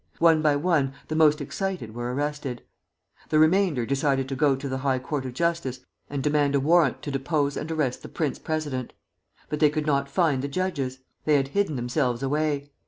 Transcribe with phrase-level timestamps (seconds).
[0.17, 2.63] One by one the most excited were arrested.
[3.29, 7.03] The remainder decided to go to the High Court of Justice and demand a warrant
[7.03, 8.93] to depose and arrest the prince president.
[9.47, 12.71] But they could not find the judges; they had hidden themselves away.